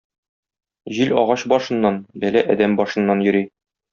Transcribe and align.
Җил 0.99 1.11
агач 1.23 1.43
башыннан, 1.53 2.01
бәла 2.25 2.45
адәм 2.55 2.75
башыннан 2.83 3.25
йөри. 3.29 3.45